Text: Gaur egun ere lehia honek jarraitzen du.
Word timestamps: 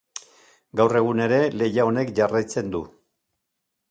Gaur 0.79 0.97
egun 1.01 1.19
ere 1.25 1.39
lehia 1.59 1.85
honek 1.91 2.11
jarraitzen 2.21 2.75
du. 2.77 2.83